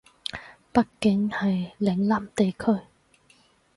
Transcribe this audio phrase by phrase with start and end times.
[0.73, 2.81] 畢竟係嶺南地區